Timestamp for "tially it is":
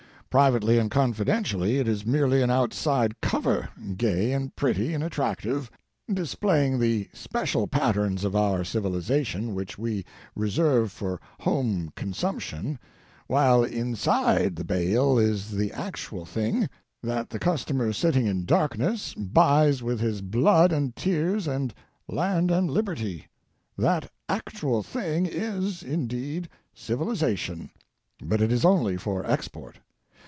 1.43-2.05